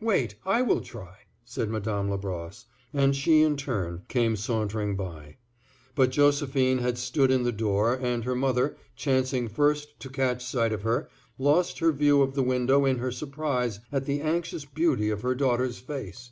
"Wait! 0.00 0.36
I 0.46 0.62
will 0.62 0.80
try," 0.80 1.14
said 1.44 1.68
Madame 1.68 2.08
Labrosse, 2.08 2.64
and 2.94 3.14
she 3.14 3.42
in 3.42 3.54
turn 3.54 4.00
came 4.08 4.34
sauntering 4.34 4.96
by. 4.96 5.36
But 5.94 6.08
Josephine 6.10 6.78
had 6.78 6.96
stood 6.96 7.30
in 7.30 7.42
the 7.42 7.52
door, 7.52 7.92
and 8.00 8.24
her 8.24 8.34
mother, 8.34 8.78
chancing 8.96 9.46
first 9.46 10.00
to 10.00 10.08
catch 10.08 10.42
sight 10.42 10.72
of 10.72 10.84
her, 10.84 11.10
lost 11.36 11.80
her 11.80 11.92
view 11.92 12.22
of 12.22 12.34
the 12.34 12.42
window 12.42 12.86
in 12.86 12.96
her 12.96 13.12
surprise 13.12 13.80
at 13.92 14.06
the 14.06 14.22
anxious 14.22 14.64
beauty 14.64 15.10
of 15.10 15.20
her 15.20 15.34
daughter's 15.34 15.80
face. 15.80 16.30